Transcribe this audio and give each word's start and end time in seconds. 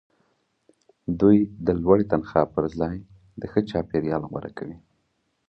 دوی 1.19 1.37
د 1.65 1.67
لوړې 1.81 2.05
تنخوا 2.11 2.43
پرځای 2.55 2.95
د 3.41 3.43
ښه 3.51 3.59
چاپیریال 3.69 4.23
غوره 4.31 4.51
کوي 4.57 4.77